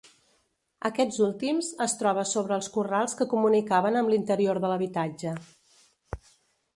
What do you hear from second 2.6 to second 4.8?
corrals que comunicaven amb l'interior de